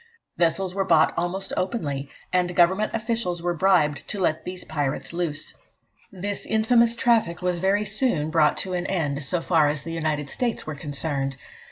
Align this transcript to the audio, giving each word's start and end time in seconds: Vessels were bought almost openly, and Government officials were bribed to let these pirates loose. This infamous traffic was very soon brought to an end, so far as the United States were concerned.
Vessels 0.35 0.73
were 0.73 0.83
bought 0.83 1.13
almost 1.15 1.53
openly, 1.55 2.09
and 2.33 2.55
Government 2.55 2.91
officials 2.95 3.43
were 3.43 3.53
bribed 3.53 4.07
to 4.07 4.19
let 4.19 4.45
these 4.45 4.63
pirates 4.63 5.13
loose. 5.13 5.53
This 6.11 6.43
infamous 6.47 6.95
traffic 6.95 7.43
was 7.43 7.59
very 7.59 7.85
soon 7.85 8.31
brought 8.31 8.57
to 8.65 8.73
an 8.73 8.87
end, 8.87 9.21
so 9.21 9.41
far 9.41 9.69
as 9.69 9.83
the 9.83 9.93
United 9.93 10.31
States 10.31 10.65
were 10.65 10.73
concerned. 10.73 11.35